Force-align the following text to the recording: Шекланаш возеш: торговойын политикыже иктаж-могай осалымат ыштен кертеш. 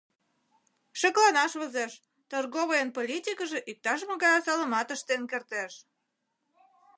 Шекланаш 0.99 1.51
возеш: 1.61 1.93
торговойын 2.31 2.89
политикыже 2.97 3.59
иктаж-могай 3.71 4.33
осалымат 4.39 4.87
ыштен 4.95 5.21
кертеш. 5.31 5.73